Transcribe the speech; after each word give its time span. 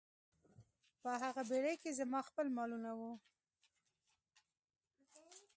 په 1.01 1.11
هغه 1.23 1.41
بیړۍ 1.49 1.75
کې 1.81 1.97
زما 1.99 2.19
خپل 2.27 2.47
مالونه 2.57 2.91
وو. 2.99 3.13